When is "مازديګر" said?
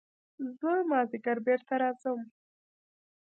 0.89-1.37